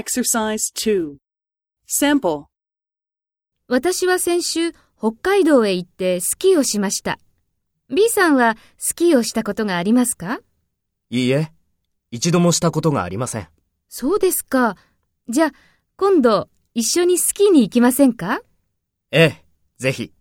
[0.00, 1.16] Exercise 2.
[1.86, 2.44] Sample.
[3.68, 7.18] 私は先週、北海道へ行ってスキーをしました。
[7.94, 10.40] B さんはスキーをしたことがありますか？
[11.10, 11.52] いいえ、
[12.10, 13.48] 一度もしたことがありません。
[13.90, 14.78] そうですか。
[15.28, 15.52] じゃあ、
[15.98, 18.40] 今度、一緒にスキーに行きませんか？
[19.10, 19.44] ええ、
[19.76, 20.14] ぜひ。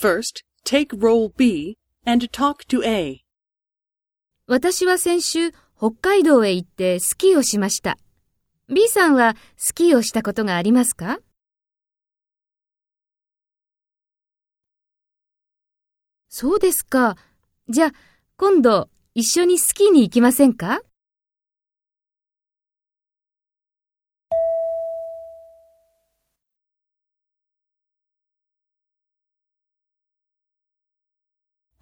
[0.00, 1.76] First, take role B
[2.06, 3.22] and talk to A.
[4.48, 7.98] 私は先週、北海道へ行ってスキーをしました。
[8.72, 11.18] B さんはスキーをしたことがありますか？
[16.28, 17.16] そうですか。
[17.68, 17.92] じゃあ、
[18.36, 20.80] 今度、一緒にスキーに行きませんか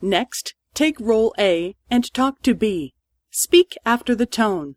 [0.03, 2.92] ？Next, take role A and talk to B.
[3.30, 4.74] Speak after the tone.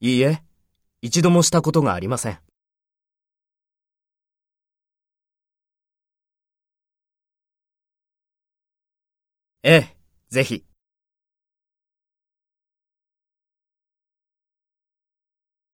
[0.00, 0.42] いいえ、
[1.00, 2.38] 一度もしたことがありません。
[9.62, 9.96] ええ、
[10.28, 10.73] ぜひ。